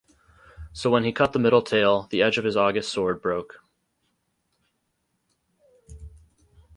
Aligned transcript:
So 0.73 0.89
when 0.89 1.03
he 1.03 1.11
cut 1.13 1.31
the 1.31 1.37
middle 1.37 1.61
tail, 1.61 2.07
the 2.09 2.23
edge 2.23 2.39
of 2.39 2.43
his 2.43 2.57
august 2.57 2.91
sword 2.91 3.21
broke. 3.21 3.61